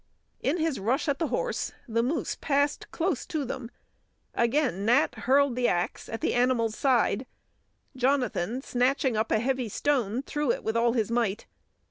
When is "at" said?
1.07-1.19, 6.09-6.21